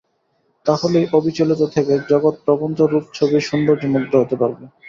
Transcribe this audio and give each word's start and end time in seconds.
তা 0.65 0.73
হলেই 0.75 1.05
অবিচলিত 1.13 1.61
থেকে 1.75 1.93
জগৎপ্রপঞ্চ-রূপ 2.09 3.05
ছবির 3.13 3.43
সৌন্দর্যে 3.49 3.87
মুগ্ধ 3.87 4.13
হতে 4.15 4.35
পারবে। 4.41 4.63